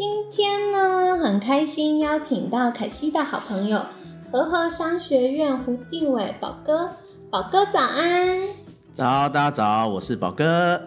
[0.00, 3.84] 今天呢，很开心邀请到凯西的好朋友
[4.32, 6.92] 和和商学院胡敬伟宝哥，
[7.30, 8.48] 宝哥早安。
[8.90, 10.80] 早，大家早，我是宝哥。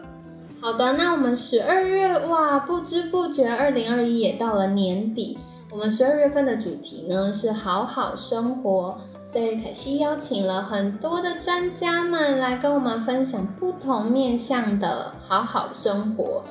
[0.59, 5.37] 好的，那我们十二月哇，不知不觉二零二一也到了年底。
[5.69, 16.43] 我们十二月份的主题呢是好好生活，所以凯西邀请了很多的专家们来跟我们分享不同面向的好好生活。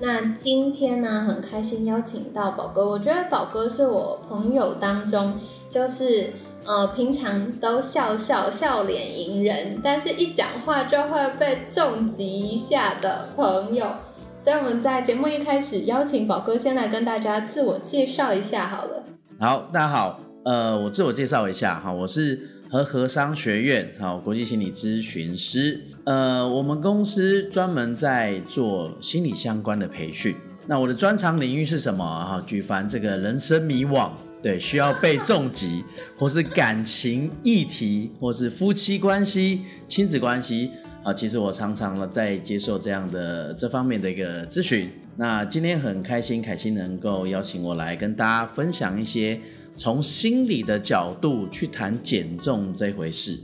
[0.00, 5.34] 那今天呢，很开心邀请到宝哥，我觉得宝哥是我朋友当中
[5.68, 6.32] 就是
[6.64, 13.94] 呃平常都笑笑笑脸迎人，但是一讲话就会被重击一下的朋友。
[14.38, 19.02] 所以我们在节目一开始邀请宝哥先来跟大家自我介绍一下好了。
[19.40, 30.34] 好，大家好，呃，我自我介绍一下哈，我是和和商学院好国际心理咨询师，呃，我们公司专门在做心理相关的培训。
[30.66, 32.42] 那我的专长领域是什么啊？
[32.46, 34.10] 举凡这个人生迷惘，
[34.42, 35.84] 对，需要被重击，
[36.18, 40.70] 或是感情议题，或是夫妻关系、亲子关系。
[41.04, 44.88] 啊，其实我常常呢在接受这样的这方面的一个咨询。
[45.14, 49.38] 那今天很开心，凯欣能够邀请我来跟大家分享一些
[49.74, 53.38] 从心理的角度去谈减重这回事。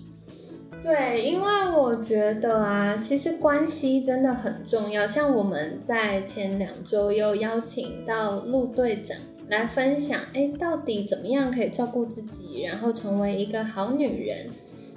[0.84, 5.06] 对，因为我觉得啊，其实关系真的很重要。
[5.06, 9.16] 像我们在前两周又邀请到陆队长
[9.48, 14.50] 来分享，哎，到底怎么样可以照顾自己，然后成为一个好女人。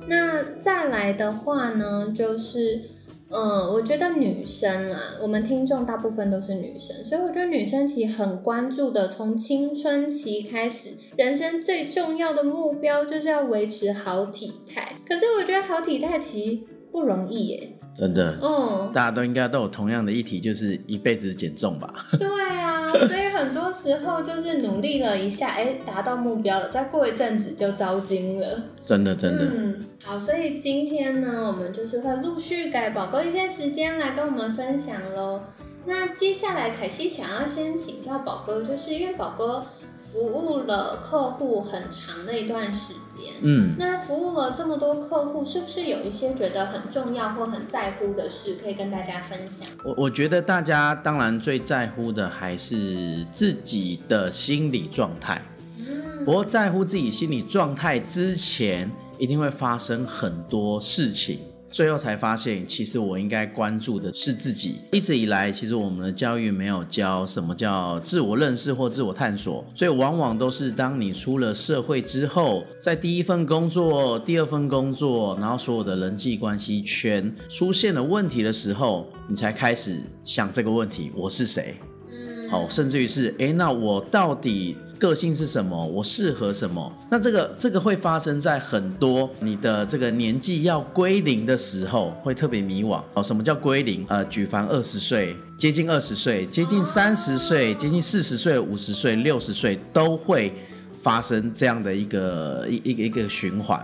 [0.08, 2.82] 那再来的话呢，就是，
[3.30, 14.88] 嗯，我觉得女生啊，我们听众大部分都是女生，所以我觉得女生其实很关注的，从青春期开始，人生最重要的目标就是要维持好体态。
[15.08, 16.62] 可是我觉得好体态其实
[16.92, 17.74] 不容易耶。
[17.96, 21.92] 真的，嗯，大家都应该都有同样的议题，就是一辈子减重吧。
[22.20, 28.66] 对啊，所以很多时候就是努力了一下，哎，达到目标了，再过一阵子就糟心了。
[28.86, 29.46] 真的，真的。
[29.46, 35.42] 嗯，好，所以今天呢，我们就是会陆续给宝哥一些时间来跟我们分享喽。
[35.88, 39.66] 那接下来，凯西想要先请教宝哥，就是因为宝哥。
[39.98, 49.68] 服务了客户很长的一段时间，嗯，那服务了这么多客户，是不是有一些觉得很重要或很在乎的事可以跟大家分享？
[49.84, 55.44] 我我觉得大家当然最在乎的还是自己的心理状态，
[55.80, 61.40] 嗯，不过在乎自己心理状态之前，一定会发生很多事情。
[61.78, 64.78] 最后才发现，其实我应该关注的是自己。
[64.92, 81.76] 一直以来，其实我们的教育没有教什么叫自我认识或自我探索，所以往往都是当你出了社会之后，在第一份工作、第二份工作，然后所有的人际关系圈出现了问题的时候，你才开始想这个问题：我是谁？
[82.08, 84.76] 嗯，好，甚至于是，哎，那我到底？
[85.00, 85.86] 个性是什么？
[85.86, 86.92] 我适合什么？
[87.10, 93.24] 那这个这个会发生在很多你的这个年纪要归零的时候，会特别迷惘哦。
[93.24, 94.06] 什么叫归零？
[94.10, 100.54] 呃，举凡二十岁、接近二十岁、接近三十岁、接近四十岁、五十岁、六十岁，都会
[101.02, 103.84] 发生这样的一个一一个一个循环。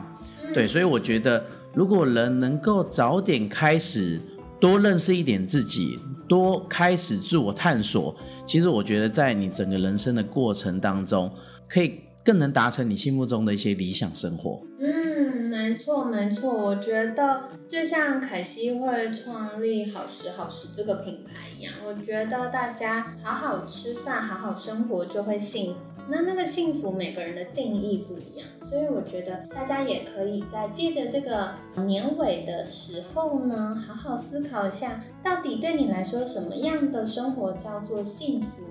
[0.53, 1.43] 对，所以我觉得，
[1.73, 4.19] 如果人能够早点开始。
[4.63, 8.15] 多认识一点自己，多开始自我探索。
[8.47, 11.29] 其实我觉得，在你整个人生的过程当中，
[11.67, 14.61] 可以更能达成你心目中的一些理想生活。
[14.79, 16.55] 嗯，没错没错。
[16.65, 26.01] 我觉得就像凯西会创立好时好时这个品牌一样，我觉得大家好好吃饭、好好生活就会幸福。
[26.09, 31.53] 那那个幸福，每个人的定义不一样，所以我觉得大家也可以在借着这个
[31.85, 38.63] 年尾的时候呢，好好思考一下，到底对你来说什么样的生活叫做幸福？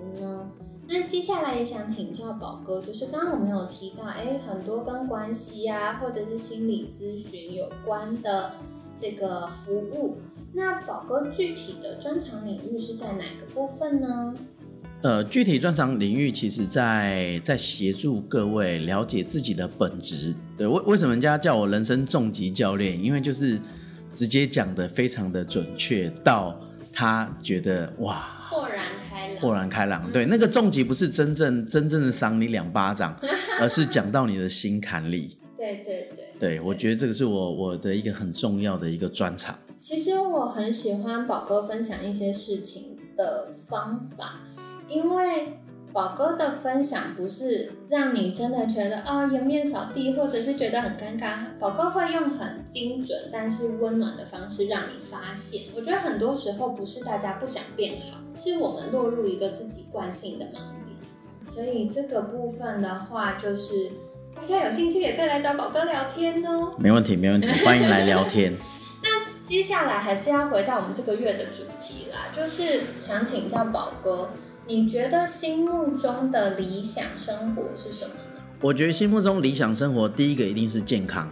[0.87, 8.53] 那接下来也想请教宝哥，就是刚刚我们有提到，哎，很多跟关系啊，或者是心理咨询有关的
[8.95, 10.17] 这个服务，
[10.53, 14.35] 那宝哥具体的专长领域是在哪个部分呢？
[15.01, 20.33] 呃，具体专长领域其实，在在协助各位了解自己的本质。
[20.57, 23.01] 对，为为什么人家叫我人生重疾教练？
[23.03, 23.59] 因为就是
[24.11, 26.57] 直接讲的非常的准确，到
[26.91, 28.85] 他觉得哇，豁然。
[29.43, 33.15] 豁然开朗，对，那个重击不是真正真正的赏你两巴掌，
[33.59, 35.37] 而是讲到你的心坎里。
[35.57, 39.57] 对对对，对我觉得这个是我我的一个很重要的一个专场。
[39.79, 44.41] 其实我很喜欢宝哥分享一些事情的方法，
[44.87, 45.59] 因为
[45.93, 51.57] 宝哥的分享不是让你真的觉得啊颜面扫地，或者是觉得很尴尬。
[51.59, 55.65] 宝哥会用很精准但是温暖的方式让你发现。
[55.75, 60.97] 我觉得很多时候不是大家不想变好，是我们落入一个自己惯性的盲点。
[61.43, 63.91] 所以这个部分的话，就是
[64.35, 66.73] 大家有兴趣也可以来找宝哥聊天哦。
[66.79, 68.51] 没问题，没问题，欢迎来聊天。
[69.03, 74.31] 那接下来还是要回到我们这个月的主题啦，就是想请教宝哥，
[74.65, 78.41] 你觉得心目中的理想生活是什么呢？
[78.61, 81.29] 我觉得心目中理想生活，第一个一定是健康，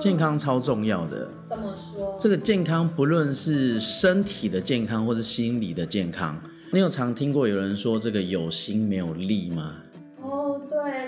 [0.00, 1.28] 健康超重要的。
[1.44, 2.16] 怎么说？
[2.18, 6.40] 这个健康不论是身体的健康，或是心理的健康。
[6.70, 9.74] 你有常听过有人说这个有心没有力吗？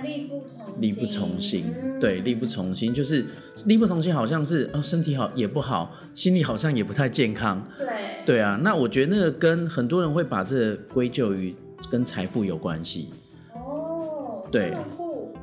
[0.02, 0.80] 对，力不从心。
[0.80, 1.64] 力不从心，
[2.00, 3.26] 对，力不从心，就是
[3.66, 7.66] 力不从心，好像是呃身体好也不好，心理好像也不太健康。
[7.76, 7.86] 对，
[8.24, 11.54] 对啊，那我觉得那个跟很多人会把这归咎于
[11.90, 13.10] 跟财富有关系。
[13.54, 14.72] 哦，对，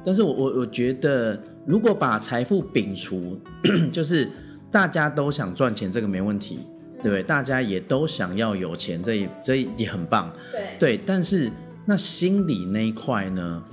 [0.05, 3.39] 但是我我我觉得，如果把财富摒除，
[3.91, 4.27] 就是
[4.71, 6.59] 大家都想赚钱，这个没问题，
[7.01, 7.21] 对不对？
[7.23, 10.31] 大家也都想要有钱，这也这也很棒。
[10.51, 11.51] 对，对，但是
[11.85, 13.63] 那心理那一块呢？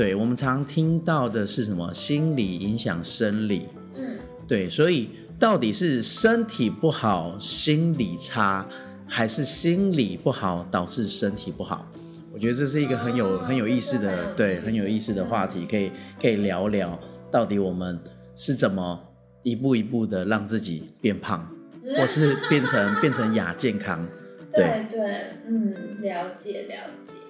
[0.00, 1.92] 对，我们常听到的是什么？
[1.92, 3.68] 心理影响生理。
[3.94, 4.16] 嗯，
[4.48, 8.66] 对，所以到底是身体不好，心理差，
[9.06, 11.86] 还是心理不好导致身体不好？
[12.32, 16.98] 我觉得这是一个很有很有意思的，对，很有意思的话题，可以可以聊聊，
[17.30, 18.00] 到底我们
[18.34, 18.98] 是怎么
[19.42, 21.46] 一步一步的让自己变胖，
[21.94, 24.08] 或是变成变成亚健康？
[24.50, 24.98] 对对，
[25.46, 27.20] 嗯，了解了解。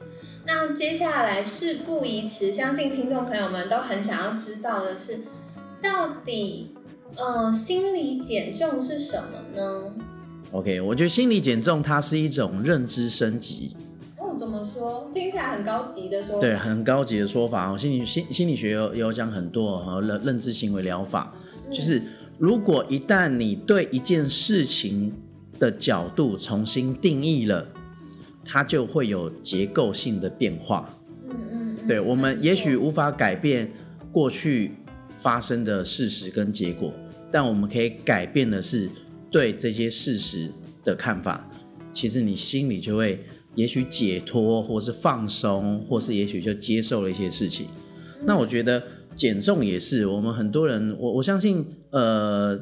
[0.46, 5.20] 那接下来事不宜迟，相信听众朋友们都很想要知道的是，
[5.82, 6.74] 到底
[7.16, 9.94] 呃心理减重是什么呢
[10.52, 13.76] ？OK，我觉得心理减重它是一种认知升级。
[14.18, 15.10] 哦，怎么说？
[15.14, 16.40] 听起来很高级的说法。
[16.40, 17.78] 对，很高级的说法哦。
[17.78, 21.32] 心理心心理学有有讲很多和认认知行为疗法，
[21.70, 22.02] 就是
[22.38, 25.12] 如果一旦你对一件事情
[25.58, 27.66] 的角度重新定义了。
[28.44, 30.88] 它就会有结构性的变化。
[31.28, 33.70] 嗯嗯，对我们也许无法改变
[34.10, 34.72] 过去
[35.16, 36.92] 发生的事实跟结果，
[37.30, 38.88] 但我们可以改变的是
[39.30, 40.50] 对这些事实
[40.82, 41.48] 的看法。
[41.92, 47.66] 其实你心里就会也许解脱，或是放松，或是也许就接受了一些事情。
[48.24, 48.82] 那我觉得
[49.14, 52.60] 减重也是，我们很多人，我我相信，呃。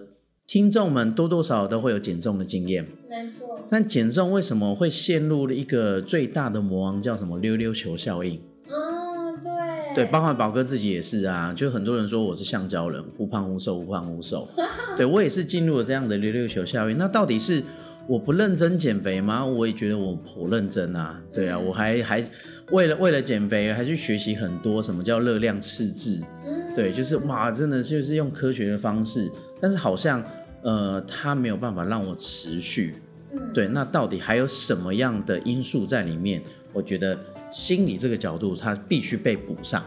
[0.48, 3.60] 听众们多多少少都会有减重的经验，没错。
[3.68, 8.40] 但减重为什么会陷入了一个最大的魔王，叫什么溜溜球效应？
[8.70, 14.48] 哦，对，对，包括宝哥自己也是啊，就很多人说我是橡胶人，忽胖忽瘦，忽胖忽瘦。
[14.96, 16.96] 对我也是进入了这样的溜溜球效应。
[16.96, 17.62] 那到底是
[18.06, 19.44] 我不认真减肥吗？
[19.44, 21.20] 我也觉得我颇认真啊。
[21.30, 22.24] 对啊，我还还
[22.70, 26.24] 为了为了减肥，还去学习很多什么叫热量赤字。
[26.42, 29.30] 嗯，对，就是哇，真的就是用科学的方式，
[29.60, 30.24] 但是好像。
[30.62, 32.96] 呃，它没有办法让我持续，
[33.30, 36.42] 嗯，对，那到底还有什么样的因素在里面？
[36.72, 37.16] 我觉得
[37.48, 39.82] 心理这个角度，它必须被补上。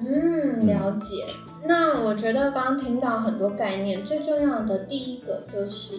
[0.00, 1.24] 嗯，了解。
[1.64, 5.94] 那我觉得刚刚听到很多概念，最重要的第一个就是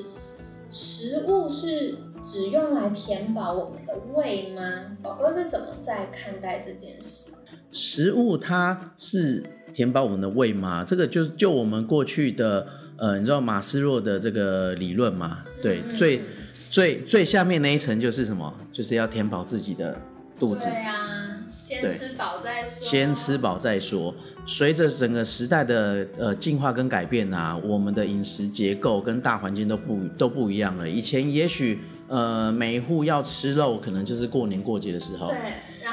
[0.69, 4.97] 食物是只用来填饱我们的胃吗？
[5.01, 7.31] 宝哥是怎么在看待这件事？
[7.71, 9.43] 食物它是
[9.73, 10.83] 填饱我们的胃吗？
[10.85, 12.67] 这个就就我们过去的。
[12.97, 15.39] 呃，你知道马斯洛的这个理论吗？
[15.61, 16.21] 对，最
[16.69, 18.53] 最最下面那一层就是什么？
[18.71, 19.95] 就是要填饱自己的
[20.39, 20.65] 肚子。
[20.65, 22.87] 对啊，先吃饱再说。
[22.87, 24.13] 先吃饱再说。
[24.45, 30.89] 随着整个时代的呃进化跟改变啊，我们的饮食结构跟大环境都不都不一样了。
[30.89, 35.27] 以前也许呃每一户要吃肉，可能就是过年过节的时候。
[35.27, 35.37] 对。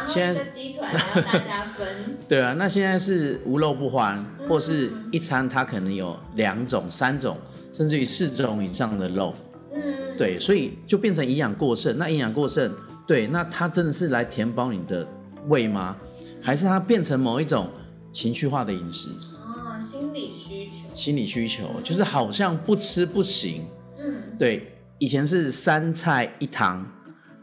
[0.07, 1.87] 现在鸡腿还要大家分，
[2.29, 7.37] 对啊，那现在是无肉不欢，或是一餐它可能有两种、三种，
[7.73, 9.35] 甚至于四种以上的肉，
[9.73, 11.97] 嗯，对，所以就变成营养过剩。
[11.99, 12.73] 那营养过剩，
[13.07, 15.07] 对，那它真的是来填饱你的
[15.49, 15.97] 胃吗？
[16.43, 17.69] 还是它变成某一种
[18.13, 19.11] 情绪化的饮食？
[19.37, 23.65] 啊，心理需求，心理需求就是好像不吃不行，
[23.99, 26.87] 嗯，对，以前是三菜一汤。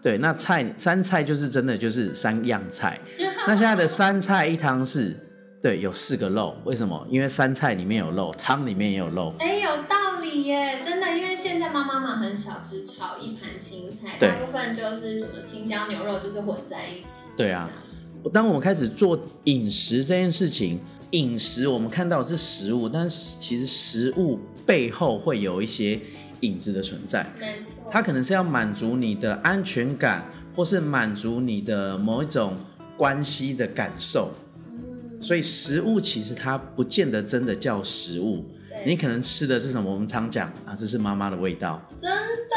[0.02, 3.00] 对，那菜三菜就是真的就是三样菜。
[3.48, 5.16] 那现在的三菜一汤是，
[5.62, 6.58] 对，有四个肉。
[6.66, 7.08] 为什么？
[7.10, 9.34] 因为三菜里面有肉，汤里面也有肉。
[9.40, 17.28] 哎，有道理耶，真的，因为现在妈妈们很少只炒一盘青菜，大部分就是什么青椒牛肉，就是混在一起。
[17.38, 17.70] 对啊
[18.32, 20.80] 当我们开始做饮食这件事情，
[21.12, 26.00] 饮食我们看到的是食物，但是其实食物背后会有一些
[26.42, 27.26] 影子的存在。
[27.40, 27.90] 没错。
[27.92, 32.56] 它可能是要满足你的安全感，或是满足你的某一种
[32.98, 34.32] 关系的感受。
[34.68, 38.44] 嗯所以食物其实它不见得真的叫食物，
[38.84, 39.94] 你可能吃的是什么？
[39.94, 41.80] 我们常讲啊，这是妈妈的味道。
[42.00, 42.56] 真的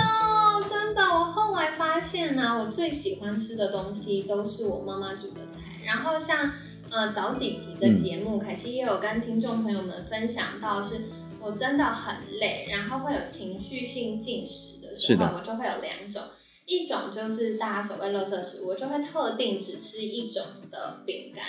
[0.70, 5.60] 真的，我后来发现呢、我最喜欢吃的东西都是我妈妈煮的菜。
[5.84, 6.52] 然后像
[6.90, 11.02] 呃早几集的节目，凯西也有跟听众朋友们分享到，是
[11.44, 16.22] 我真的很累，然后会有情绪性进食的时候，我就会有两种。
[16.66, 21.44] 一种就是大家所谓垃圾食物，我就会特定只吃一种的饼干，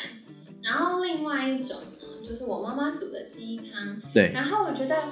[0.61, 5.03] 然后另外一种呢，就是我妈妈煮的鸡汤，对，然后我觉得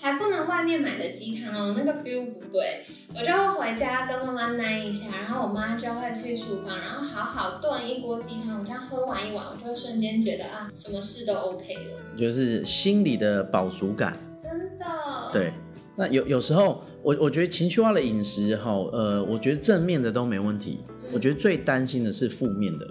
[0.00, 2.84] 还不能外面买的鸡汤哦，那个 feel 不对，
[3.14, 14.18] 我就会回家跟妈妈奶一下，然后我妈就会去厨房，然后好好炖一锅鸡汤，我这样喝完一碗，我就会瞬间觉得啊，什么事都 OK 了，就是心里的饱足感。
[14.40, 14.84] 真的。，
[15.32, 15.52] 对，
[15.96, 20.80] 那有有时候我我觉得情绪化的饮食哈，呃，我觉得正面的都没问题，
[21.12, 22.86] 我觉得最担心的是负面的。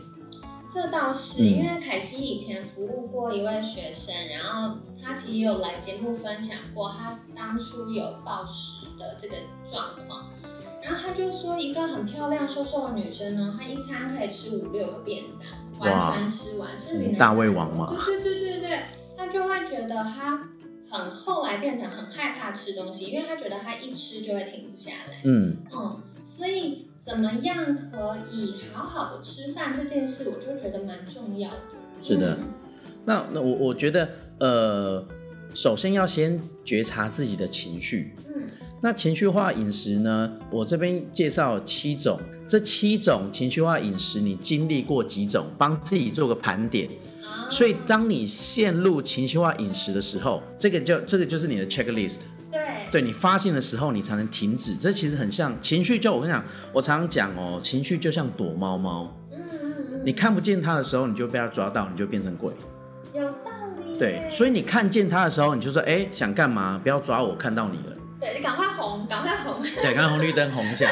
[0.74, 10.30] 这倒是，嗯因为凯西以前服务过一位学生，然后他其实有来节目分享过，他当初有暴食的这个状况。
[10.82, 18.80] 然后他就说，一个很漂亮瘦瘦的女生呢，她一餐可以吃五六个便当，哇完全吃完，是比男生大胃王嘛对对对对对，
[19.15, 20.50] 他就会觉得他
[20.89, 25.22] 很后来变成很害怕吃东西，因为他觉得他一吃就会停不下来。
[25.24, 31.58] 嗯，嗯，所以怎么样可以好好的吃饭这件事，我就觉得蛮重要的。
[32.01, 32.48] 是的嗯
[33.06, 35.06] 那那我我觉得呃，
[35.53, 38.15] 首先要先觉察自己的情绪。
[38.34, 38.50] 嗯
[38.82, 40.30] 那情绪化饮食呢？
[40.51, 45.46] 我这边介绍七种，这七种情绪化饮食你经历过几种？
[45.58, 46.89] 帮自己做个盘点。
[47.24, 52.20] 啊，所以当你陷入情绪化饮食的时候，这个就这个就是你的 checklist。
[52.53, 54.75] 对对你发现的时候，你才能停止。
[54.75, 62.53] 这其实很像情绪，就我跟你讲，我常常讲哦，情绪就像躲猫猫，嗯嗯嗯，你看不见它的时候，你就被它抓到，你就变成鬼。
[63.13, 63.51] 有道
[63.83, 64.00] 理耶。
[64.00, 66.79] 对，所以你看见它的时候，你就说，哎，想干嘛？
[66.81, 67.95] 不要抓我，看到你了。
[68.19, 69.62] 对，你赶快红，赶快红。
[69.81, 70.89] 对，刚刚红绿灯红一下，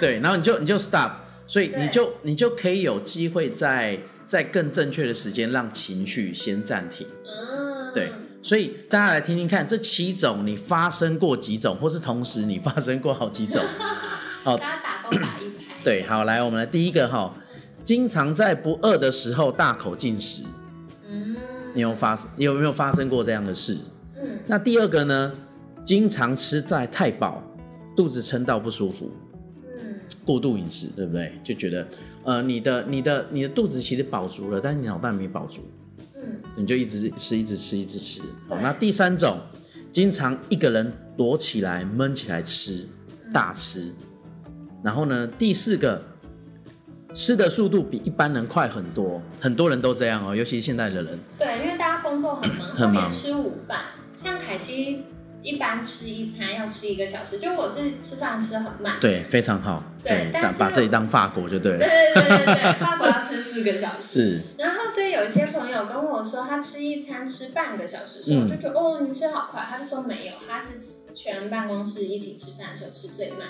[0.00, 1.10] 对，然后你就你就 stop，
[1.46, 7.06] 所以你就你就可以有机会在在更正确的时间让情绪先暂停。
[7.24, 13.62] 嗯，对，所以大家来听听看，这七种你发生过几种，或是同时你发生过好几种？
[14.44, 15.74] 大家打勾打一排。
[15.84, 17.34] 对，好，来，我们来第一个哈，
[17.82, 20.42] 经常在不饿的时候大口进食，
[21.08, 21.36] 嗯
[21.74, 23.76] 你有发你有没有发生过这样的事？
[24.16, 25.32] 嗯那第二个呢，
[25.84, 27.42] 经常吃在太饱，
[27.96, 29.10] 肚子撑到不舒服，
[29.78, 31.38] 嗯，过度饮食，对不对？
[31.44, 31.86] 就觉得
[32.24, 35.62] 呃，你的你的你的肚子其实饱足了，但是你脑袋没饱足，
[36.22, 38.20] 嗯，你就一直吃，一直吃，一直吃。
[38.48, 39.40] 好，那第三种，
[39.90, 42.86] 经常一个人躲起来闷起来吃，
[43.32, 43.92] 大吃。
[44.82, 46.02] 然后呢，第四个，
[47.12, 51.18] 吃的速度比一般人快很多，很多人都这样哦，尤其是现在的人。
[51.38, 53.78] 对，因为大家工作很忙，很忙吃午饭，
[54.16, 55.04] 像凯西
[55.42, 58.96] 一般吃一餐要吃一个小时，就我是吃饭吃很慢。
[59.00, 59.82] 对，非常好。
[60.02, 61.86] 对但是把把这里当法国就对对了。
[61.86, 64.40] 对对对对， 法国要吃四个小时。
[64.40, 64.40] 是，
[64.92, 69.64] 所以有一些朋友跟我说，他吃一餐吃半个小时的时候，嗯我就觉得哦，你吃好快。
[69.68, 70.78] 他就说没有，他是
[71.12, 73.48] 全办公室一起吃饭的时候吃最慢。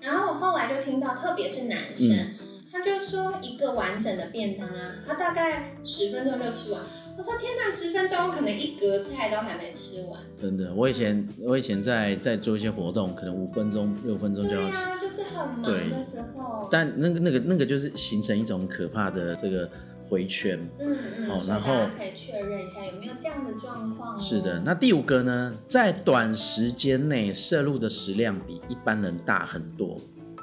[0.00, 2.34] 然后我后来就听到，特别是男生，嗯
[2.72, 6.80] 他就说一个完整的便当啊，他大概十分钟就吃完。
[7.18, 10.18] 我说天哪，十分钟我可能一格菜都还没吃完。
[10.36, 10.72] 真的。
[10.72, 14.76] 我以前我以前在在做一些活动，可能五分钟六分钟就要吃。
[14.76, 16.68] 对啊，就是很忙的时候。
[16.70, 19.68] 但那个那个那个就是形成一种可怕的这个
[20.10, 20.58] 回圈。
[20.78, 24.20] 嗯嗯，哦然后可以确认一下有没有这样的状况、哦。
[24.20, 29.96] 是的，那第五个呢，在短时间内摄入的食量比一般人大很多。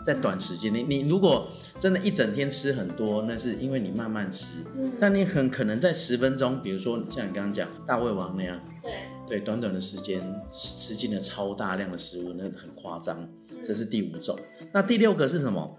[0.06, 4.64] 在短时间内，你如果真的一整天吃很多，那是因为你慢慢吃。
[4.74, 8.92] 嗯，但你很可能在十分钟，比如说像你刚刚讲大胃王那样，对，
[9.28, 13.20] 对，短短的时间吃吃进了超大量的食物，那很夸张。
[13.52, 14.38] 嗯这是第五种。
[14.72, 15.78] 那第六个是什么？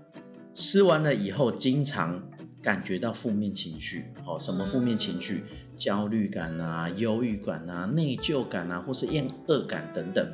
[0.53, 2.23] 吃完了以后，经常
[2.63, 4.05] 感觉到负面情绪。
[4.27, 5.45] 哦，什么负面情绪？
[5.77, 10.29] 焦虑感啊、忧郁感啊、内疚感啊，或是厌恶感等等。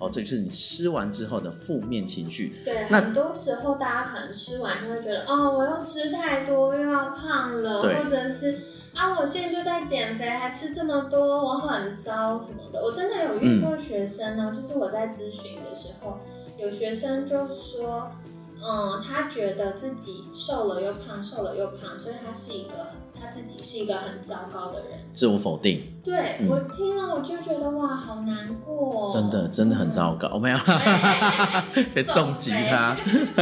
[0.00, 2.52] 哦，这就是你吃完之后的负面情绪。
[2.64, 8.58] 对，很多时候大家可能吃完就会觉得，哦，我又吃太多，又要胖了，或者是
[8.96, 12.80] 啊，我现在就在减肥，还吃这么多，我很糟什么的。
[12.82, 16.18] 我真的有遇过学生呢，就是我在咨询的时候，
[16.56, 18.10] 有学生就说。
[18.60, 25.82] 嗯，他觉得自己瘦了又胖，瘦了又胖，所以他是一个他自己是一个很糟糕的人，自我否定。
[26.02, 30.58] 对我听了我就觉得哇，好难过，真的真的很糟糕，没有，
[31.94, 32.96] 可以重击他。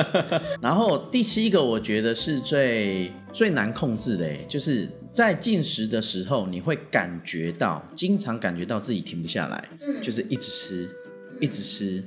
[0.61, 10.91] 然后第七个我觉得是最最难控制的，就是在进食的时候，你会感觉到，经常感觉到自己停不下来，嗯，就是一直吃，
[11.41, 12.05] 一直吃。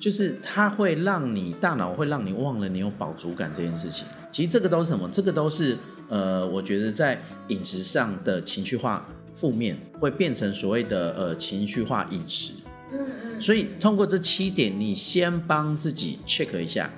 [0.00, 4.06] 就是它会让你大脑会让你忘了你有饱足感这件事情。
[4.32, 5.06] 其实这个都是什么？
[5.12, 5.76] 这个都是
[6.08, 12.54] 呃，我觉得在饮食上的情绪化负面会变成所谓的呃情绪化饮食。
[12.90, 13.42] 嗯嗯。
[13.42, 16.90] 所以通过这七点，你先帮自己 check 一下，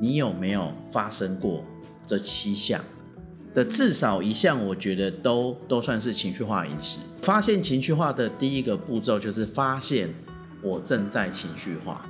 [0.00, 1.64] 你有没有发生过
[2.06, 2.80] 这七项
[3.52, 7.00] 的至少一项，我觉得都都算是情绪化饮食。
[7.20, 10.08] 发现情绪化的第一个步骤就是发现
[10.62, 12.08] 我正在情绪化。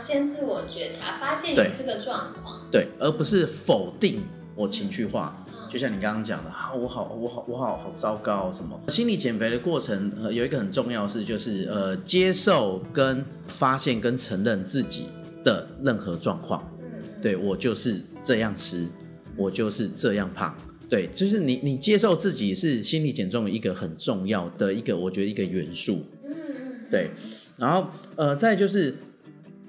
[0.00, 4.24] 先自我觉察，发现有这个状况，对，而不是否定
[4.56, 5.44] 我情绪化。
[5.70, 8.80] 就像你刚刚讲的，啊，我好，我好，我好好糟糕什么？
[8.88, 15.06] 心理减肥的过程呃有一个很重要的事，就是呃，接受跟发现跟承认自己
[15.44, 16.68] 的任何状况。
[16.80, 18.88] 嗯，对我就是这样吃，
[19.36, 20.52] 我就是这样胖。
[20.88, 26.04] 对，就是你，你接受自己是心理减重一个很重要的一个，我觉得一个元素。
[26.24, 27.10] 嗯嗯，对，
[27.56, 28.96] 然后呃，再就是。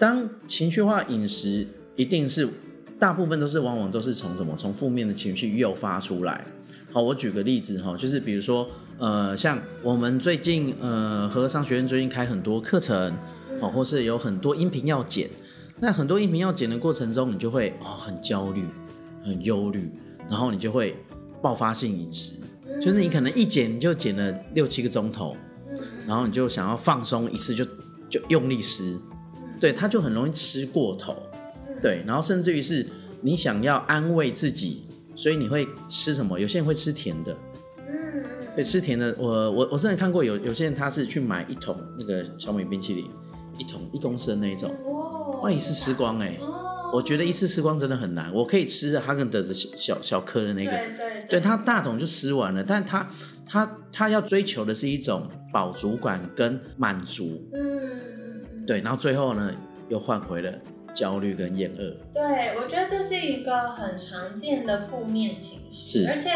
[0.02, 2.50] 当情绪化饮食一定是
[2.98, 6.44] 大部分都是往往都是从什么从负面的情绪诱发出来。
[6.92, 8.68] 好，我举个例子哈，就是比如说
[8.98, 13.16] 呃，像我们最近呃和商学院最近开很多课程，
[13.60, 15.30] 哦，或是有很多音频要剪，
[15.80, 18.66] 那很多音频要剪的过程中，你就会哦很焦虑、
[19.24, 19.88] 很忧虑，
[20.28, 20.98] 然后你就会
[21.44, 22.34] 爆发性饮食，
[22.82, 25.38] 就是你可能一剪你就剪了六七个钟头，
[26.08, 27.64] 然后你就想要放松一次就
[28.10, 28.98] 就用力吃。
[29.62, 31.16] 对，他就很容易吃过头，
[31.80, 32.84] 对，然后甚至于是
[33.22, 36.40] 你想要安慰自己，所以你会吃什么？
[36.40, 37.38] 有些人会吃甜的，
[37.88, 38.24] 嗯，
[38.56, 43.06] 对，吃甜的，我我我真的看过有有些人他是去买一桶那个小米冰淇淋，
[43.60, 44.72] 一桶一公升那一种，
[45.44, 46.36] 哇，一次吃光哎，
[46.92, 53.08] 我觉得一次吃光真的很难，我可以吃哈根德斯小小小颗的那个，对对，对他大桶就吃完了，但他
[53.46, 58.21] 他他要追求的是一种饱足感跟满足，嗯。
[58.72, 59.52] 对，然后最后呢，
[59.90, 60.50] 又换回了
[60.94, 61.94] 焦虑跟厌恶。
[62.14, 66.04] 对，我觉得这是一个很常见的负面情绪。
[66.04, 66.08] 是。
[66.08, 66.30] 而且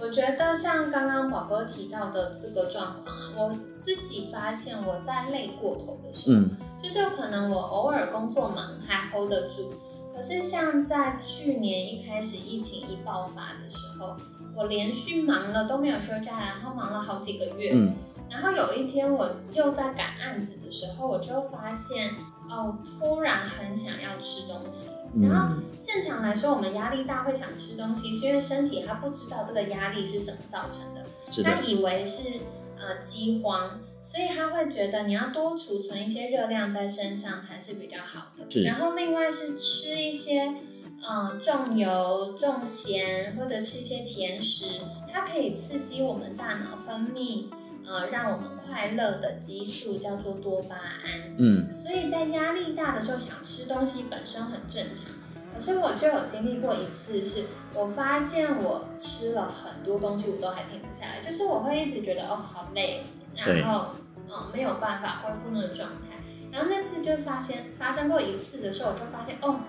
[0.00, 6.50] 我觉得像刚刚宝哥提到的这个状况啊，我自己发现我在累过头的时候，嗯，
[6.82, 9.74] 就是有可能我偶尔工作忙还 hold 得住，
[10.12, 14.16] 可是像在去年一开始疫情一爆发的时候，
[14.56, 17.94] 我连续忙了都没有休假，然后忙了好几个月，嗯。
[18.30, 22.10] 然后有一天我又在赶案子的时候，我就发现
[22.48, 24.90] 哦，突然很想要吃东西。
[25.22, 31.06] 然后正常来说，我们压力大会想吃东西，是因为身体它不知道这个压力是什么造成的，
[31.42, 32.40] 它以为是
[32.76, 38.60] 呃饥荒，所以他会觉得你要多储存一些热量在身上才是比较好的。
[38.62, 40.54] 然后另外是吃一些
[41.02, 44.66] 呃重油重咸或者吃一些甜食，
[45.10, 47.46] 它可以刺激我们大脑分泌。
[47.88, 51.34] 呃，让我们快乐的激素叫做多巴胺。
[51.38, 55.06] 嗯，所以在压力大的时候想吃东西本身很正常。
[55.54, 63.92] 可是我就有经历过一次，是我发现我吃了很多东西，我都还停不下来，就是我会一直觉得哦好累，然后
[64.28, 66.18] 嗯没有办法恢复那个状态。
[66.52, 69.60] 然后那次就发现发生过一次的时候，我就发现哦，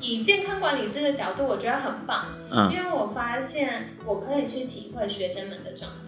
[0.00, 2.26] 以健康管理师的角度，我觉得很棒，
[2.70, 6.03] 因为我发现我可以去体会学生们的状态。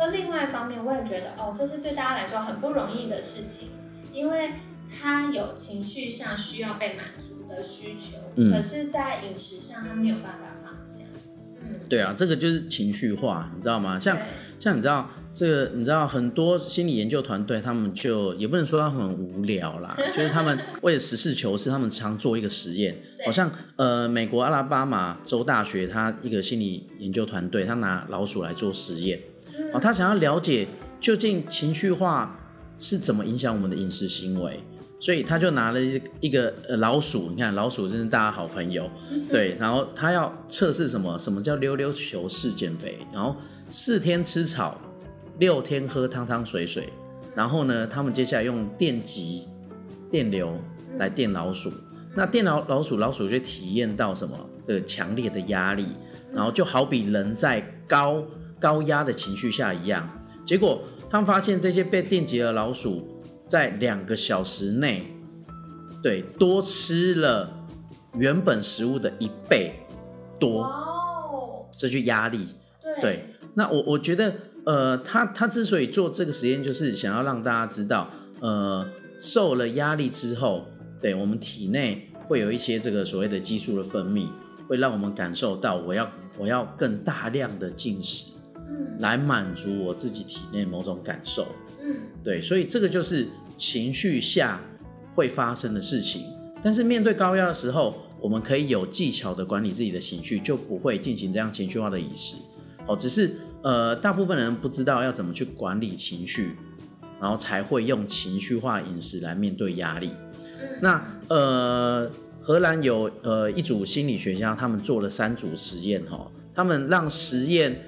[0.00, 3.68] 那另外一方面，我也觉得哦，这是对大家来说很不容易的事情，
[4.14, 4.52] 因为
[4.98, 8.16] 他有情绪上需要被满足的需求，
[8.50, 11.04] 可是，在饮食上他没有办法放下。
[11.62, 13.98] 嗯，对啊，这个就是情绪化，你知道吗？
[13.98, 14.16] 像
[14.58, 29.20] 像你知道这个，你知道很多心理研究团队，他们就也不能说他很无聊啦，就是他们 为了实事求是，他们常做一个实验，好像呃，美国阿拉巴马州大学他一个心理研究团队，他拿老鼠来做实验。
[29.72, 30.66] 哦，他想要了解
[31.00, 32.38] 究竟情绪化
[32.78, 34.58] 是怎么影响我们的饮食行为，
[34.98, 38.90] 所以他就拿了一一个呃老鼠，你看老鼠真是大家好朋友，
[39.30, 41.16] 对，然后他要测试什么？
[41.18, 42.98] 什么叫溜溜球式减肥？
[43.12, 43.36] 然后
[43.68, 44.80] 四天吃草，
[45.40, 46.88] 六天喝汤汤水水，
[47.34, 49.48] 然后呢，他们接下来用电极、
[50.08, 50.56] 电流
[50.98, 51.72] 来电老鼠，
[52.14, 54.38] 那电老老鼠，老鼠就体验到什么？
[54.62, 55.88] 这个强烈的压力，
[56.32, 58.22] 然后就好比人在高。
[58.60, 60.06] 高压的情绪下一样。
[60.44, 65.02] 结果他们发现这些被电击的老鼠在两个小时内，
[66.02, 67.50] 对，多吃了
[68.18, 69.72] 原本食物的一倍
[70.38, 70.64] 多。
[70.64, 72.48] 哦，这就压力。
[72.82, 73.24] 对对，
[73.54, 78.86] 那我我觉得，呃，他他之所以做这个实验，就是想要让大家知道，呃，
[79.18, 80.66] 受了压力之后，
[81.00, 84.28] 对我们体内会有一些这个所谓的激素的分泌，
[84.68, 88.32] 会让我们感受到我要我要更大量的进食，
[88.68, 91.46] 嗯来满足我自己体内某种感受。
[91.82, 94.60] 嗯对，所以这个就是情绪下
[95.14, 96.22] 会发生的事情。
[96.62, 102.36] 但是面对高压的时候，我们可以有技巧的管理自己的情绪，就不会进行这样情绪化的饮食。
[102.86, 106.50] 哦，只是呃，大部分人不知道要怎么去管理情绪，
[107.20, 110.12] 然后才会用情绪化饮食来面对压力。
[110.58, 117.80] 嗯，那呃，荷兰有呃一组心理学家，他们做了三组实验哈，他们让实验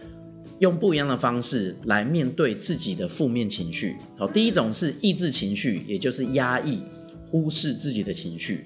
[0.58, 3.96] 用不一样的方式来面对自己的负面情绪。
[4.18, 6.82] 好，第一种是抑制情绪，也就是压抑、
[7.26, 8.58] 忽视自己的情绪；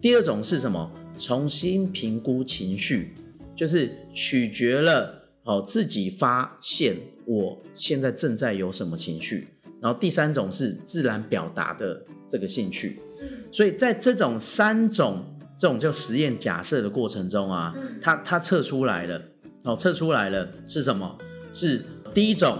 [0.00, 0.90] 第二种是什么？
[1.16, 3.14] 重新评估情绪，
[3.54, 9.46] 就是取决了好自己发现我现在正在有什么情绪。
[9.80, 12.98] 然后第三种是自然表达的这个兴趣。
[13.20, 15.24] 嗯所以在这种三种
[15.56, 19.22] 这种叫实验假设的过程中啊，嗯它它测出来了，
[19.62, 21.16] 哦，测出来了是什么？
[21.52, 22.58] 是第一种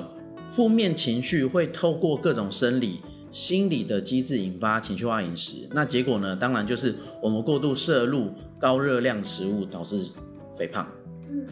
[0.49, 5.69] 负面情绪会透过各种生理、心理的机制引发情绪化饮食。
[5.73, 6.37] 那结果呢？
[6.37, 10.05] 当然就是我们过度摄入高热量食物导致
[10.57, 10.87] 肥胖。
[11.29, 11.45] 嗯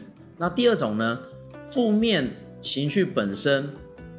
[0.42, 1.20] 那第二种呢，
[1.64, 2.28] 负面
[2.60, 3.70] 情绪本身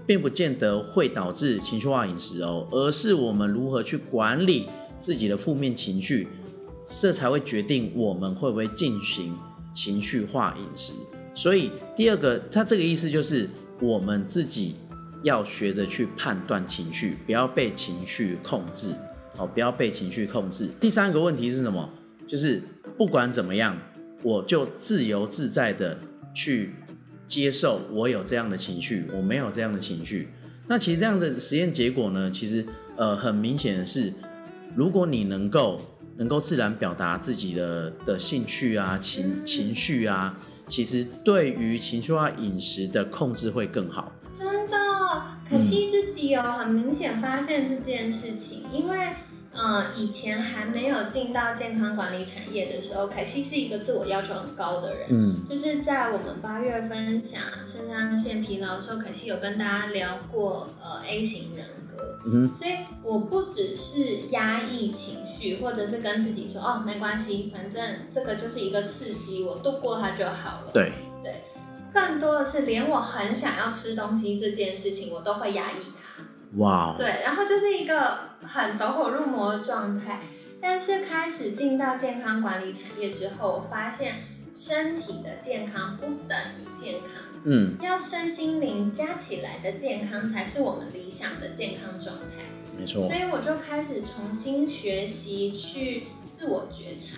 [0.08, 6.30] 并不见得会导致情绪化饮食哦，而是我们如何去管理自己的负面情绪，
[6.86, 9.38] 这才会决定我们会不会进行
[9.76, 10.94] 情绪化饮食。
[11.36, 13.50] 所以第二个，它这个意思就是
[13.82, 14.76] 我们自己
[15.24, 18.94] 要学着去判断情绪，不要被情绪控制，
[19.36, 20.70] 好，不要被情绪控制。
[20.80, 21.90] 第三个问题是什么？
[22.26, 22.64] 就是
[22.98, 23.78] 不管怎么样，
[24.22, 25.98] 我就自由自在的
[26.34, 26.74] 去
[27.28, 30.30] 接受我有这样的情绪，我没有这样的情绪。
[30.68, 32.66] 那其实这样的实验结果呢，其实
[32.96, 34.14] 呃很明显的是，
[34.76, 35.80] 如果你能够
[36.18, 44.12] 能够自然表达自己的的兴趣啊、情嗯情绪啊，其实对于情绪化饮食的控制会更好。
[44.34, 44.78] 真的，
[45.50, 49.10] 可惜自己有很明显发现这件事情，因为。
[49.56, 55.08] 嗯，以前还没有进到健康管理产业的时候，凯西是一个自我要求很高的人。
[55.10, 62.72] 嗯就是在我们八月分享肾上腺疲劳的时候，凯西有跟大家聊过呃 A 型人格，嗯哼，所以
[63.04, 70.72] 我不只是压抑情绪，或者是跟自己说哦没关系，反正这个就是一个刺激，我度过它就好了。
[70.74, 70.92] 对
[71.24, 71.32] 对，
[71.94, 75.93] 更多的是连我很想要吃东西这件事情，我都会压抑它。
[76.58, 80.22] 哇哦，对，然后就是一个很走火入魔的状态。
[80.62, 84.16] 但是开始进到健康管理产业之后，我发现
[84.54, 92.46] 身体的健康不等于健康，嗯，要身心灵加起来的健康才是我们理想的健康状态。
[92.80, 97.18] 没错所，以我就开始重新学习去自我觉察，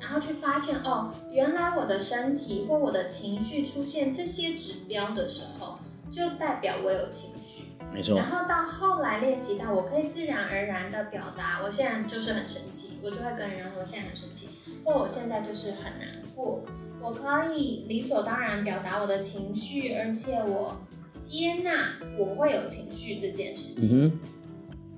[0.00, 5.78] 然后去发现哦，原来我的身体或我的情绪出现这些指标的时候，
[6.10, 7.64] 就代表我有情绪。
[7.92, 14.48] 没错，然后到后来练习到，我可以自然而然的表达，我现在就是很生气，我就会跟人说我现在很生气，
[14.84, 16.64] 或我现在就是很难过，
[17.00, 20.80] 我可以理所当然表达我的情绪，而且我
[21.16, 24.06] 接纳我会有情绪这件事情。
[24.06, 24.20] 嗯，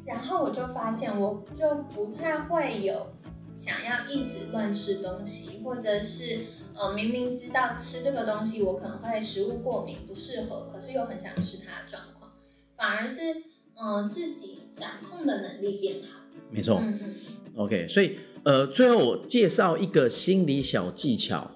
[0.04, 3.14] 然后我就发现，我就不太会有
[3.54, 6.40] 想要一直乱吃东西，或者是
[6.74, 12.19] 呃明明知道吃这个东西我可能会食物过敏不适合，可是又很想吃它的状况，
[12.80, 13.20] 反而是
[13.74, 16.20] 嗯、呃自己掌控的能力变好。
[16.50, 16.80] 没错。
[16.82, 17.14] 嗯嗯
[17.56, 21.50] OK，所以呃，最后我介绍一个心理小技巧，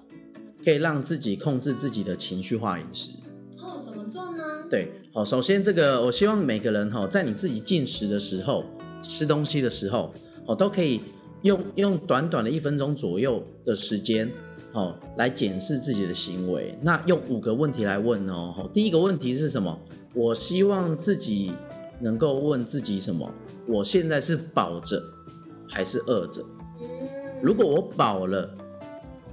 [0.63, 3.11] 可以让自己控制自己的情绪化饮食。
[3.59, 4.43] 哦，怎么做呢？
[4.69, 8.63] 对，好，首先这个我希望每个人哈，在你自己进食的时候，
[9.01, 10.13] 吃东西的时候，
[10.45, 11.01] 哦，都可以
[11.41, 14.31] 用用短短的一分钟左右的时间，
[14.75, 16.77] 哦，来检视自己的行为。
[16.81, 18.69] 那用五个问题来问哦。
[18.73, 19.79] 第一个问题是什么？
[20.13, 21.53] 我希望自己
[22.01, 23.31] 能够问自己什么？
[23.65, 25.01] 我现在是饱着
[25.69, 26.43] 还是饿着？
[27.41, 28.53] 如果我饱了，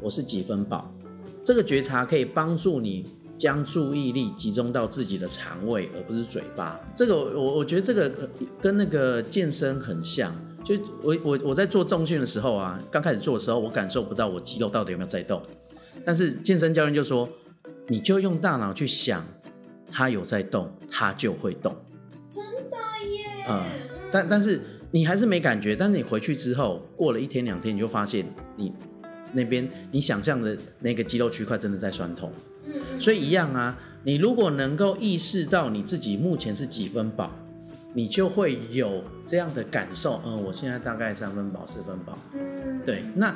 [0.00, 0.94] 我是几分饱？
[1.42, 3.04] 这个觉察可以帮助你
[3.36, 6.80] 将注意力集中到自己的肠胃，而不是嘴巴。
[6.94, 8.12] 这个我我觉得这个
[8.60, 10.32] 跟那个健身很像。
[10.64, 15.42] 就我我我在做重训的时候啊，刚开始做的时候，我感受不到我肌肉到底有没有在动。
[16.04, 17.28] 但是健身教练就说，
[17.88, 19.24] 你就用大脑去想
[19.90, 21.74] 它有在动，它就会动。
[22.28, 22.76] 真的
[23.08, 23.44] 耶。
[23.48, 23.64] 嗯，
[24.10, 28.24] 但但是你还是没感觉，但是你回去之后，过了一天两天，你就发现
[28.56, 28.72] 你
[29.32, 32.32] 那边你想象的那个肌肉区块真的在酸痛。
[32.66, 33.00] 嗯嗯。
[33.00, 37.32] 所以一样啊，你如果能够意识到你自己目前是几分饱，
[37.94, 40.20] 你就会有这样的感受。
[40.24, 42.18] 嗯，我现在大概三分饱、四分饱。
[42.32, 43.34] 嗯，对，那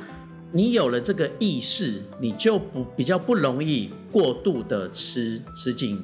[0.52, 6.02] 你有了这个意识，你就不比较不容易过度的吃吃进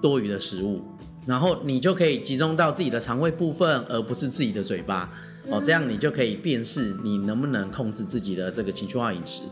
[0.00, 0.82] 多余的食物，
[1.26, 5.10] 然后你就可以集中到自己的肠胃部分，而不是自己的嘴巴。
[5.50, 9.42] 哦，这样你就可以辨识你能不能控制自己的这个情绪化饮食。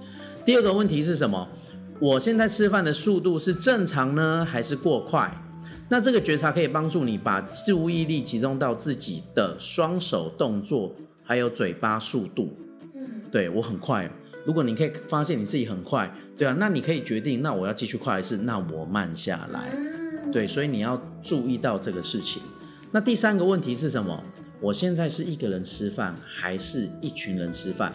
[0.45, 1.49] 第二个问题是什么？
[1.99, 5.35] 我现在吃饭的速度是正常呢，还是过快？
[5.89, 12.57] 那这个觉察可以帮助你把注意力集中到自己的双手动作，还有嘴巴速度。
[12.95, 14.11] 嗯，对我很快。
[14.45, 19.73] 如果你可以发现你自己很快，对啊，那你可以决定，那我要继续快还是那我慢下来？
[19.75, 22.43] 嗯，对，所以你要注意到这个事情。
[22.91, 24.23] 那第三个问题是什么？
[24.61, 27.93] 我现在是一个人吃饭，还是一群人吃饭？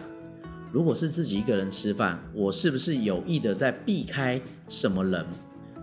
[0.72, 5.24] 如果是自己一个人吃饭，我是不是有意的在避开什么人？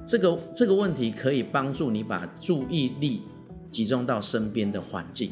[0.06, 3.22] 这个这个问题可以帮助你把注意力
[3.70, 5.32] 集中到身边的环境。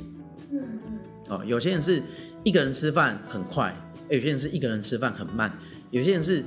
[0.52, 2.02] 嗯嗯，哦，有些人是
[2.44, 3.76] 一个人吃饭很快，
[4.10, 5.52] 有些人是一个人吃饭很慢，
[5.92, 6.44] 有些人是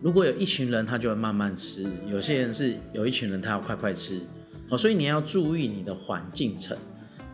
[0.00, 4.20] 如果有一群人他就会慢慢吃，有些人是有一群人他要快快吃。
[4.68, 6.76] 哦，所以你要注意你的环境层。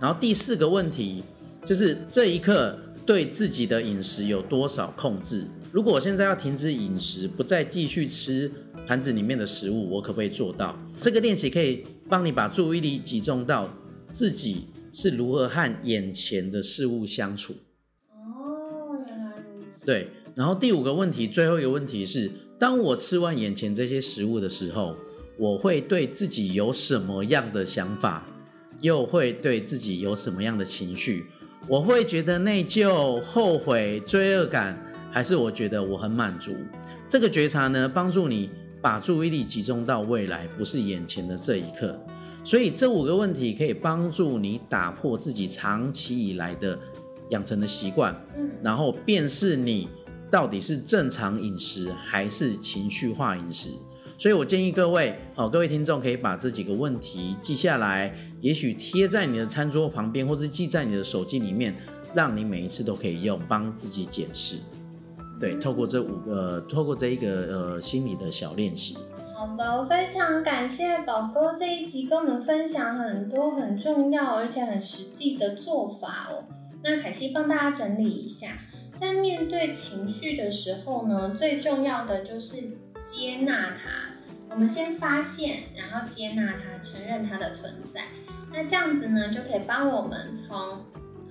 [0.01, 1.23] 然后第四个问题
[1.65, 5.45] 就是这一刻对自己的饮食有多少控制？
[5.71, 8.51] 如果我现在要停止饮食，不再继续吃
[8.87, 10.75] 盘子里面的食物，我可不可以做到？
[10.99, 13.69] 这个练习可以帮你把注意力集中到
[14.09, 17.53] 自己是如何和眼前的事物相处。
[18.11, 19.85] 哦，原来如此。
[19.85, 24.97] 对，然后第五个问题，最后一个问题是，当我吃完眼前这些食物的时候，
[25.39, 28.27] 我会对自己有什么样的想法？
[28.81, 31.27] 又会对自己有什么样的情绪？
[31.67, 36.55] 我会觉得内疚、后悔、罪恶感，还是我觉得我很满足？
[37.09, 41.99] 这个觉察呢，帮助你把注意力集中到未来，不是眼前的这一刻。
[42.45, 46.79] 所以这五个问题可以帮助你打破自己长期以来的
[47.31, 49.89] 养成的习惯，嗯，然后辨识你
[50.31, 53.71] 到底是正常饮食还是情绪化饮食。
[54.17, 61.77] 所以我建议各位，哦，各位听众可以把这几个问题记下来，也许贴在你的餐桌旁边，或是记在你的手机里面，
[62.15, 64.57] 让你每一次都可以用，帮自己检视。
[65.41, 68.97] 对，透过这五个，透过这一个呃心理的小练习。
[69.35, 76.45] 好的，非常感谢宝哥这一集跟我们分享很多很重要而且很实际的做法哦。
[76.83, 78.49] 那凯西帮大家整理一下，
[79.01, 82.57] 在面对情绪的时候呢，最重要的就是
[83.01, 84.11] 接纳它。
[84.51, 88.01] 我们先发现，然后接纳它，承认它的存在。
[88.51, 90.81] 那这样子呢，就可以帮我们从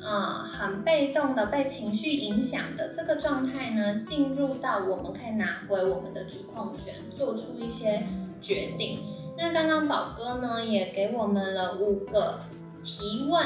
[0.01, 8.03] 呃很被动的被情绪影响的这个状态呢，进入到我们可以拿回我们的主控权，做出一些
[8.39, 8.99] 决定。
[9.37, 12.39] 那刚刚宝哥呢，也给我们了五个
[12.83, 13.45] 提问。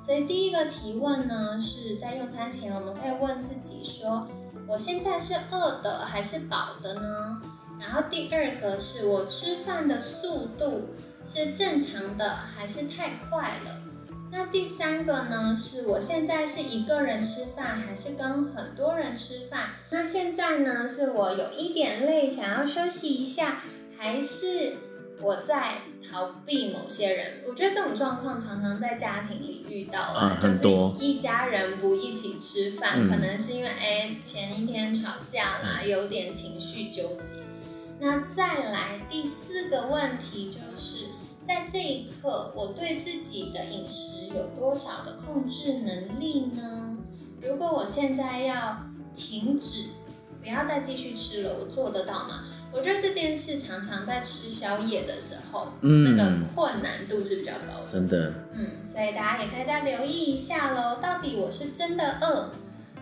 [0.00, 4.28] 所以第一个提问呢，是在用餐前，我们可以问自己说：
[4.68, 7.42] 我现在是饿的还是饱的呢？
[7.80, 10.86] 然后第二个是我吃饭的速度
[11.24, 13.87] 是正常的还是太快了？
[14.30, 15.56] 那第三个呢？
[15.56, 19.70] 是我现在是一个人吃饭还是跟很多人吃饭？
[19.90, 20.86] 那现在呢？
[20.86, 23.62] 是我有一点累，想要休息一下，
[23.96, 24.74] 还是
[25.20, 27.42] 我在逃避某些人？
[27.48, 37.40] 我觉得这种状况常常在家庭里遇到了，嗯很多就是一家人不一起吃饭，嗯可能是因为哎前一天吵架啦，有点情绪纠结。
[38.00, 41.06] 那再来第四个问题就是，
[41.48, 46.98] 在这一刻，我对自己的饮食有多少的控制能力呢？
[47.40, 48.80] 如果我现在要
[49.14, 49.86] 停止，
[50.42, 52.44] 不要再继续吃了，我做得到吗？
[52.70, 57.86] 我觉得这件事常常在吃宵夜的时候，嗯那个嗯，困难度是比较高的。
[57.90, 62.50] 真的，嗯，所以大家也可以再留意一下喽，到底我是真的饿，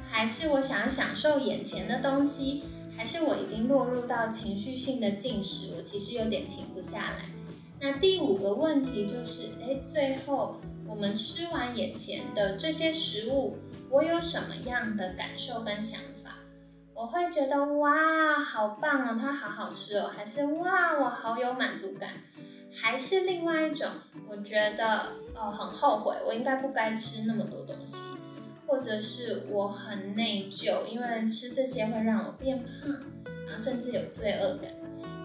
[0.09, 2.63] 还是我想要享受眼前的东西，
[2.97, 7.36] 还是我已经落入到情绪性的进食，我其实有点停不下来。
[7.87, 10.57] 那第五个问题就是，诶，最后
[10.89, 16.35] 我们吃完眼前的这些食物，我有什么样的感受跟想法？
[16.93, 22.11] 我会觉得哇，好棒哦，它好好吃哦，还是哇，我好有满足感，
[22.75, 23.89] 还是另外一种，
[24.29, 28.05] 我觉得哦很后悔，我应该不该吃那么多东西，
[28.67, 32.91] 或者是我很内疚，因为吃这些会让我变胖，
[33.47, 34.73] 然后甚至有罪恶感。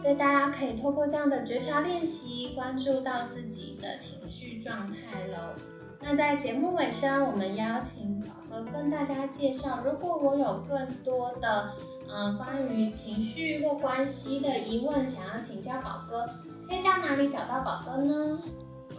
[0.01, 5.53] 所以大家可以透过这样的觉察练习，关注到自己的情绪状态喽。
[6.01, 11.69] 那在节目尾声，我们邀请宝哥跟大家介绍，如果我有更多的
[12.09, 16.25] 呃关于情绪或关系的疑问，想要请教宝哥，
[16.67, 18.39] 可以到哪里找到宝哥呢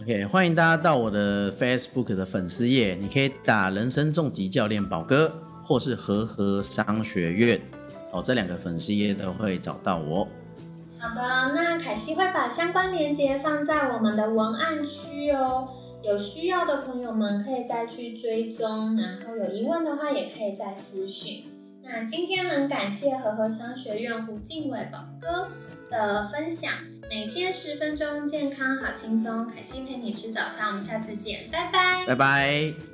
[0.00, 5.34] ？OK，欢迎大家到我的 Facebook 的粉丝页，你可以打人生重疾教练宝哥，
[5.64, 7.60] 或是和和商学院
[8.12, 10.28] 哦，这两个粉丝页都会找到我。
[11.02, 15.68] 好的，那凯西会把相关链接放在我们的文案区哦，
[16.00, 21.44] 有需要的朋友们可以再去追踪，然后有疑问的话也可以再私讯。
[21.82, 25.48] 那今天很感谢和和商学院胡敬伟宝哥
[25.90, 26.70] 的分享，
[27.10, 32.91] 每天十分钟，健康好轻松，凯西陪你吃早餐，我们下次见，拜拜，拜拜。